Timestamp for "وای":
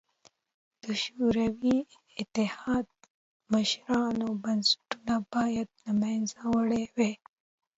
6.95-7.13